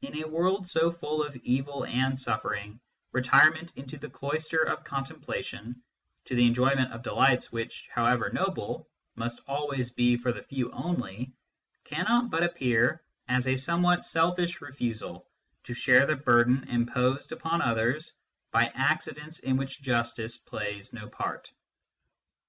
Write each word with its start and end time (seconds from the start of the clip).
In 0.00 0.20
a 0.20 0.26
world 0.28 0.66
so 0.66 0.90
full 0.90 1.22
of 1.22 1.36
evil 1.36 1.84
and 1.86 2.18
suffering, 2.18 2.80
retirement 3.12 3.76
into 3.76 3.96
the 3.96 4.10
cloister 4.10 4.60
of 4.60 4.82
contempla 4.82 5.44
tion, 5.44 5.84
to 6.24 6.34
the 6.34 6.46
enjoyment 6.48 6.90
of 6.92 7.04
delights 7.04 7.52
which, 7.52 7.88
however 7.94 8.28
noble, 8.32 8.88
must 9.14 9.40
always 9.46 9.92
be 9.92 10.16
for 10.16 10.32
the 10.32 10.42
few 10.42 10.72
only, 10.72 11.32
cannot 11.84 12.28
but 12.28 12.42
appear 12.42 13.04
as 13.28 13.46
a 13.46 13.54
somewhat 13.54 14.04
selfish 14.04 14.60
refusal 14.60 15.30
to 15.62 15.74
share 15.74 16.06
the 16.06 16.16
burden 16.16 16.64
imposed 16.68 17.30
upon 17.30 17.62
others 17.62 18.14
by 18.50 18.64
accidents 18.74 19.38
in 19.38 19.56
which 19.56 19.80
justice 19.80 20.36
plays 20.36 20.92
no 20.92 21.08
part. 21.08 21.52